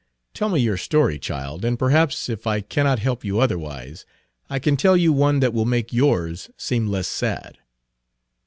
"Tell 0.33 0.49
me 0.49 0.59
your 0.59 0.77
story, 0.77 1.19
child, 1.19 1.63
and 1.63 1.77
perhaps, 1.77 2.27
if 2.27 2.47
I 2.47 2.61
cannot 2.61 2.97
help 2.97 3.23
you 3.23 3.39
otherwise, 3.39 4.03
I 4.49 4.57
can 4.57 4.75
tell 4.75 4.97
you 4.97 5.13
one 5.13 5.41
that 5.41 5.53
will 5.53 5.63
make 5.65 5.93
yours 5.93 6.49
seem 6.57 6.87
less 6.87 7.07
sad." 7.07 7.59